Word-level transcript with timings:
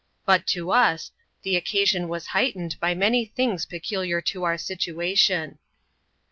But 0.25 0.47
to 0.47 0.71
us, 0.71 1.11
the 1.43 1.55
occasion 1.55 2.07
was 2.07 2.25
heightened 2.33 2.75
by 2.79 2.95
many 2.95 3.23
things 3.23 3.67
peculiar 3.67 4.19
to 4.33 4.43
our 4.43 4.57
situation. 4.57 5.59